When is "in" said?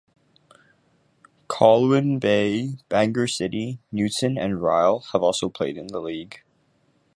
5.77-5.89